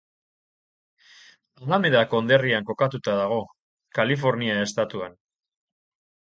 [1.65, 3.39] Alameda konderrian kokatuta dago,
[4.01, 5.23] Kalifornia estatuan.